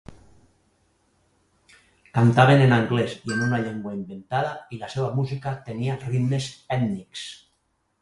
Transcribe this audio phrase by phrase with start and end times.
[2.15, 7.33] Cantaven en anglès i en una llengua inventada i la seva música tenia ritmes ètnics.